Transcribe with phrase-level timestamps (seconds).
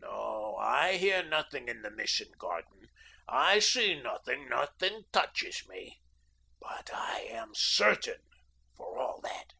[0.00, 2.88] No, I hear nothing in the Mission garden.
[3.28, 6.00] I see nothing, nothing touches me,
[6.58, 8.22] but I am CERTAIN
[8.74, 9.52] for all that."